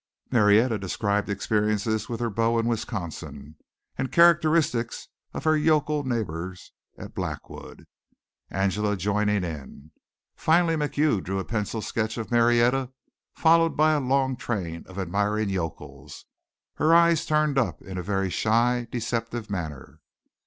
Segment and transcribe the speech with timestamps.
[0.31, 3.55] Marietta described experiences with her beaux in Wisconsin
[3.99, 7.85] and characteristics of her yokel neighbors at Blackwood,
[8.49, 9.91] Angela joining in.
[10.35, 12.89] Finally MacHugh drew a pencil sketch of Marietta
[13.35, 16.25] followed by a long train of admiring yokels,
[16.77, 19.99] her eyes turned up in a very shy, deceptive manner.